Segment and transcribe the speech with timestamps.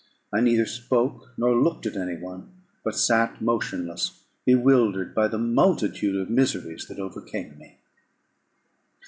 [0.33, 2.49] I neither spoke, nor looked at any one,
[2.83, 7.77] but sat motionless, bewildered by the multitude of miseries that overcame me.